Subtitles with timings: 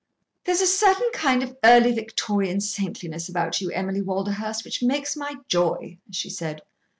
[0.45, 5.35] "There's a certain kind of early Victorian saintliness about you, Emily Walderhurst, which makes my
[5.47, 6.63] joy," she said.